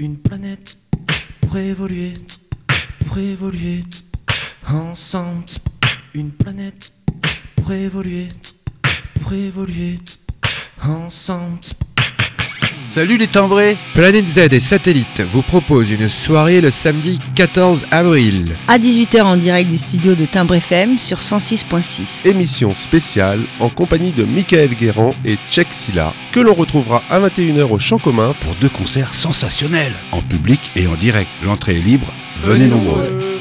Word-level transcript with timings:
Une 0.00 0.16
planète 0.16 0.78
pour 1.40 1.56
évoluer, 1.56 2.14
pour 3.04 3.18
évoluer 3.18 3.82
ensemble. 4.68 5.46
Une 6.14 6.30
planète 6.30 6.92
pour 7.56 7.72
évoluer, 7.72 8.28
pour 9.20 9.32
évoluer 9.32 9.98
ensemble. 10.84 11.58
Salut 12.88 13.18
les 13.18 13.26
timbrés 13.26 13.76
Planète 13.92 14.26
Z 14.26 14.38
et 14.50 14.60
Satellite 14.60 15.20
vous 15.30 15.42
proposent 15.42 15.90
une 15.90 16.08
soirée 16.08 16.62
le 16.62 16.70
samedi 16.70 17.18
14 17.34 17.84
avril. 17.90 18.54
À 18.66 18.78
18h 18.78 19.20
en 19.24 19.36
direct 19.36 19.70
du 19.70 19.76
studio 19.76 20.14
de 20.14 20.24
Timbre 20.24 20.54
FM 20.54 20.98
sur 20.98 21.18
106.6. 21.18 22.26
Émission 22.26 22.74
spéciale 22.74 23.40
en 23.60 23.68
compagnie 23.68 24.12
de 24.12 24.24
Michael 24.24 24.70
Guérand 24.70 25.14
et 25.26 25.36
Tchèque 25.50 25.68
Silla, 25.70 26.14
que 26.32 26.40
l'on 26.40 26.54
retrouvera 26.54 27.02
à 27.10 27.20
21h 27.20 27.70
au 27.70 27.78
Champ 27.78 27.98
Commun 27.98 28.34
Pour 28.40 28.54
deux 28.54 28.70
concerts 28.70 29.14
sensationnels, 29.14 29.92
en 30.10 30.22
public 30.22 30.70
et 30.74 30.86
en 30.86 30.94
direct. 30.94 31.28
L'entrée 31.44 31.76
est 31.76 31.82
libre, 31.82 32.10
venez 32.42 32.68
nombreux. 32.68 33.37